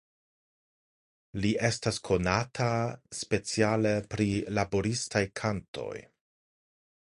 Li 1.43 1.51
estas 1.69 1.99
konata 2.09 2.71
speciale 3.19 3.93
pri 4.15 4.29
laboristaj 4.61 5.25
kantoj. 5.43 5.95